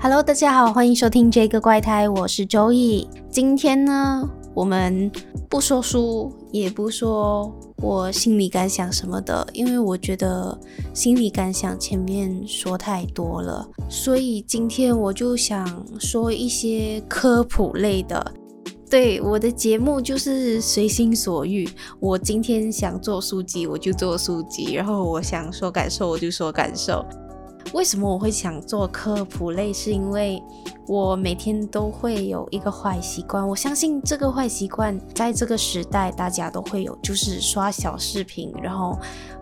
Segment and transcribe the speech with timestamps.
[0.00, 3.08] Hello，大家好，欢迎收听这个怪胎，我是周易。
[3.30, 5.10] 今天呢，我们
[5.48, 10.58] 不说书，也不说我心里感想什么的，因为我觉得
[10.92, 18.32] 心里感想前面说太多了，所以今天我就想说一些科普类的。
[18.90, 21.68] 对，我的节目就是随心所欲，
[21.98, 27.04] 我今天想做书籍，我就做书籍，然后我想说感受，我就说感受。
[27.74, 29.72] 为什么我会想做科普类？
[29.72, 30.40] 是因为
[30.86, 38.54] 我每天都会有一个坏习惯，我相信这个坏习惯在这个时代大家都会有，就是刷小视频。
[38.62, 38.96] 然后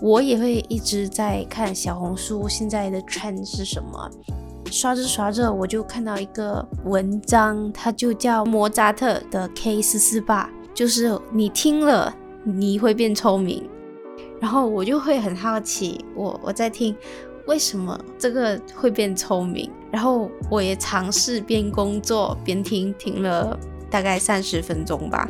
[0.00, 4.10] 我也会一直在看小红书，现在的 trend 是什么？
[4.70, 12.10] 刷着刷着，我就看到一个文章，它就叫莫扎特的 K 四四八，就是你听了
[12.42, 13.68] 你会变聪明。
[14.40, 16.96] 然后我就会很好奇，我我在听。
[17.46, 19.70] 为什么这个会变聪明？
[19.90, 23.58] 然后我也尝试边工作边听，听了
[23.90, 25.28] 大概三十分钟吧，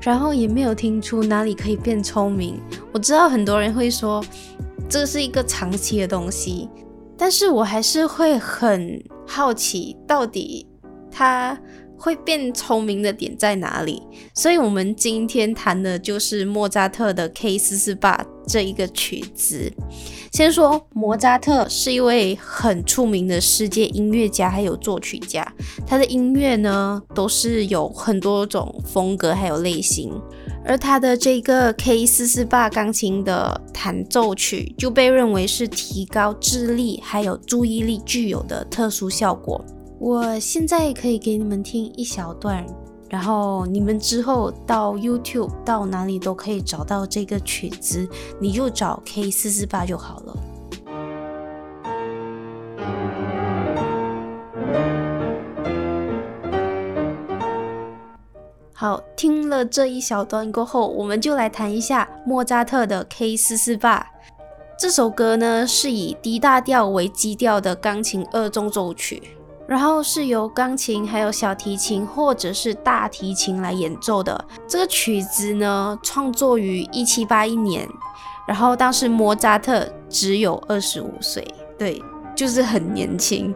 [0.00, 2.60] 然后也没有听出哪里可以变聪明。
[2.92, 4.24] 我知道很多人会说
[4.88, 6.68] 这是一个长期的东西，
[7.16, 10.66] 但是我还是会很好奇，到底
[11.10, 11.58] 它
[12.00, 14.02] 会变聪明的点在哪里？
[14.34, 19.70] 所以我们今天谈的就是莫扎特的 K 四四八这一个曲子。
[20.32, 25.46] 先说莫扎特是一位很出名的世界音乐家，还有作曲家。
[25.86, 30.10] 他的音乐呢，都是有很多种风格还有类型。
[30.64, 39.62] 而他的这个 K 四四八钢琴的弹奏曲，就被认为是提高智力还有注意力具有的特殊效果。
[40.00, 42.66] 我现在可以给你们听一小段。
[43.10, 48.08] 然后你们之后到 YouTube 到哪里都可以找到这个曲子，
[48.40, 50.36] 你就找 K 四四八就好了。
[58.72, 64.06] 好，听了这一小段过后，我们就来谈一下莫扎特的 K 四四八。
[64.78, 69.22] 这首歌呢，是以 D 大调为基调的钢琴二重奏曲。
[69.70, 74.44] 然后是由钢琴、还有小提琴或者是大提琴来演奏的。
[74.66, 77.88] 这个曲子呢，创作于一七八一年，
[78.48, 81.46] 然后当时莫扎特只有二十五岁，
[81.78, 82.02] 对，
[82.34, 83.54] 就是很年轻。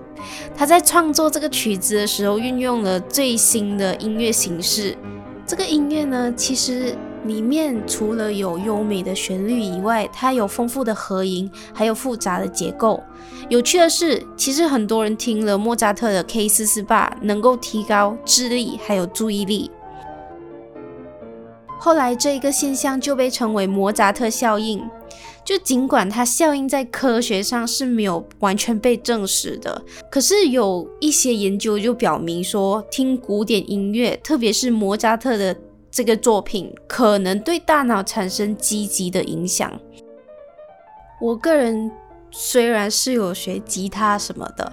[0.57, 4.97] 他在创作这个曲子的时候，运用了最新的音乐形式。
[5.45, 6.97] 这个音乐呢，其实。
[7.25, 13.03] 里面除了有优美的旋律以外，它有丰富的和音，还有复杂的结构。
[13.49, 19.71] 有趣的是，其实很多人听了莫扎特的 K 四四八，能够提高智力还有注意力。
[21.79, 24.83] 后来这一个现象就被称为莫扎特效应。
[25.45, 35.55] 就尽管它效应在科学上是没有完全被证实的，可是有一些研究就表明说，听古典音乐，特别是莫扎特的。
[35.95, 39.81] 这个作品可能对大脑产生积极的影响。
[41.21, 41.89] 我个人
[42.33, 44.73] 虽然是有学吉他什么的，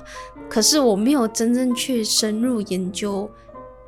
[0.50, 3.30] 可是我没有真正去深入研究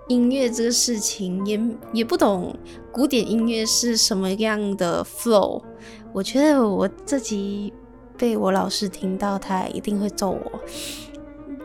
[0.09, 1.59] 音乐这个事情，也
[1.91, 2.55] 也不懂
[2.91, 5.63] 古典音乐是什么样的 flow。
[6.11, 7.73] 我觉得我自己
[8.15, 10.61] 被我老师听到，他一定会揍我。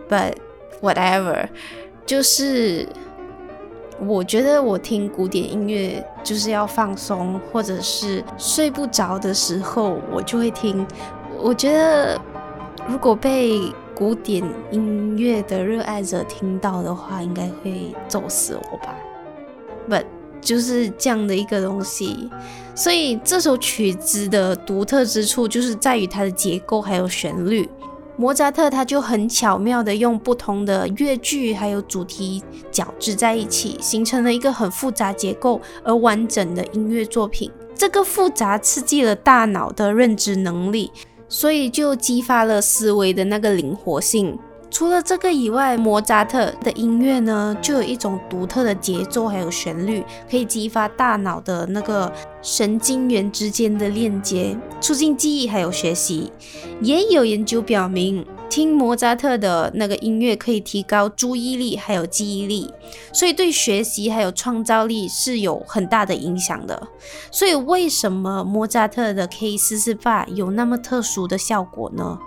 [0.09, 0.37] But
[0.81, 1.51] whatever，
[2.07, 2.89] 就是。
[4.01, 10.87] 我觉得我听古典音乐就是要放松，或者是睡不着的时候，我就会听。
[11.41, 12.21] 我觉得
[12.87, 18.95] 如果被古典音乐的热爱者听到的话，应该会揍死我吧。
[19.89, 20.05] But
[20.41, 22.31] 就是这样的一个东西，
[22.77, 27.69] 所以这首曲子的独特之处就是在于它的结构还有旋律。
[28.21, 32.43] 莫扎特他就很巧妙的用不同的乐句还有主题
[32.73, 37.49] 交织在一起，形成了一个很复杂结构而完整的音乐作品。
[37.77, 40.91] 这个复杂刺激了大脑的认知能力，
[41.29, 44.37] 所以就激发了思维的那个灵活性。
[44.71, 52.13] 除了这个以外，莫扎特的音乐呢，就有一种独特的节奏，还有旋律，可以激发大脑的那个
[52.43, 56.31] 神经元之间的链接，促进记忆还有学习。
[56.81, 62.73] 也有研究表明，听莫扎特的那个音乐可以提高注意力还有记忆力，
[63.13, 66.87] 所以对学习还有创造力是有很大的影响的。
[67.31, 72.19] 所以为什么莫扎特的 K 四四八有那么特殊的效果呢？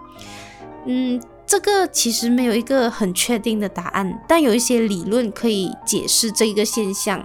[0.87, 1.21] 嗯。
[1.51, 7.21] 这个其实没有一个很确定的答案，但有一些理论可以解释这一个现象。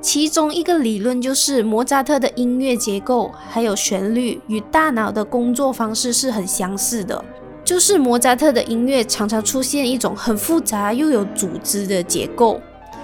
[0.00, 7.22] 其中一个理论就是莫扎特的音乐结构还有旋律与大脑的工作方式是很相似的。
[7.62, 12.58] 就是莫扎特的音乐常常出现一种很复杂又有组织的结构，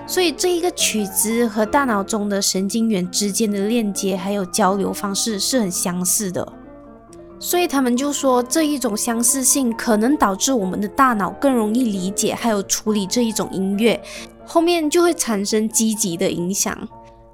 [0.07, 6.51] 所以这一个曲子和大脑中的神经元之间的链接还有交流方式是很相似的。
[7.39, 14.01] 所以他们就说，这一种相似性可能导致我们的大脑更容易理解还有处理这一种音乐，
[14.45, 16.77] 后面就会产生积极的影响。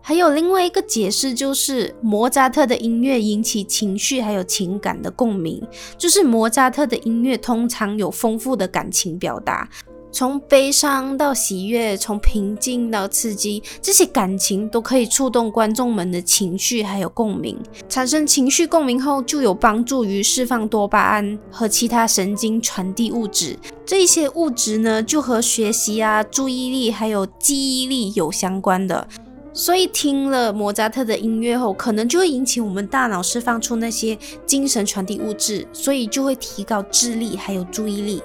[0.05, 5.63] 还有另外一个解释，就是莫扎特的音乐引起情绪还有情感的共鸣，
[5.97, 9.69] 就是莫扎特的音乐通常有丰富的感情表达。
[10.13, 17.59] 从悲伤到喜悦，从平静到刺激，这些感情都可以触动观众们的情绪，还有共鸣。
[17.89, 23.59] 产生情绪共鸣后，就有帮助于释放多巴胺和其他神经传递物质。
[23.87, 29.09] 这些物质呢，就和学习啊、注意力还有记忆力有相关的。
[29.55, 38.23] 所以听了莫扎特的音乐后，可能就会引起我们大脑释放出那些精神传递物质，所以就会提高智力还有注意力。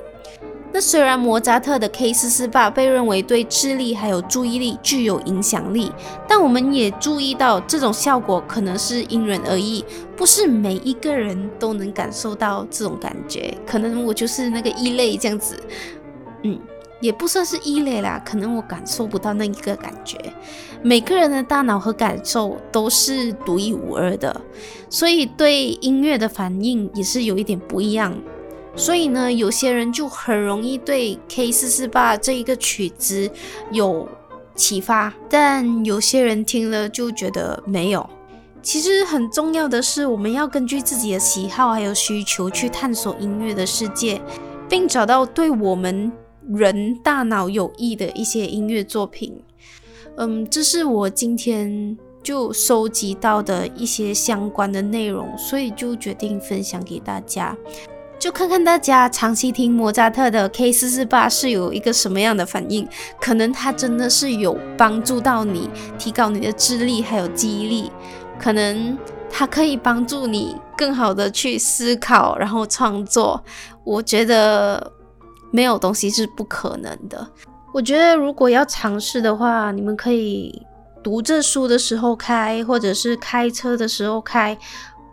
[0.77, 5.91] 那虽然莫扎特的 K 四四八被认为对智力还有注意力具有影响力，
[6.27, 9.83] 但我们也注意到这种效果可能是因人而异，
[10.15, 13.51] 不是每一个人都能感受到这种感觉。
[13.65, 15.59] 可能我就是那个异类这样子，
[16.43, 16.59] 嗯，
[17.01, 20.15] 也不算是异类啦，可能我感受不到那一个感觉。
[20.83, 24.39] 每个人的大脑和感受都是独一无二的，
[24.91, 28.15] 所以对音乐的反应也是有一点不一样。
[28.77, 33.29] 所以呢，有些人就很容易对 K 四四八这一个曲子
[33.71, 34.07] 有
[34.55, 38.07] 启发，但有些人听了就觉得没有。
[38.61, 44.21] 其实很重要的是，我们要根据自己的喜好还有需求去探索音乐的世界，
[44.69, 46.11] 并找到对我们
[46.47, 49.41] 人大脑有益的一些音乐作品。
[50.17, 57.55] 嗯，这是我今天就收集到的一些相关的内容，所以就决定分享给大家。
[58.27, 62.85] 就看看大家长期听莫扎特的 K 四四八是有一个什么样的反应，
[63.21, 67.89] 可能它真的是有帮助到你，提高你的智力还有记忆力，
[68.37, 68.97] 可能
[69.29, 73.41] 它可以帮助你更好的去思考，然后创作。
[73.85, 74.91] 我觉得
[75.49, 77.25] 没有东西是不可能的。
[77.73, 80.61] 我觉得如果要尝试的话，你们可以
[81.01, 84.57] 读这书的时候开，或者是开车的时候开。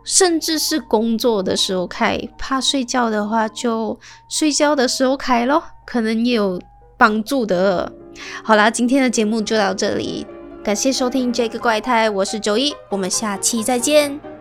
[0.05, 3.99] 甚至是工作的时候开，怕睡觉的话就
[4.29, 6.61] 睡觉的时候开咯，可能也有
[6.97, 7.91] 帮助的。
[8.43, 10.27] 好啦，今天的节目就到这里，
[10.62, 14.34] 感谢收听这个怪胎，我是周一，我们下期再见。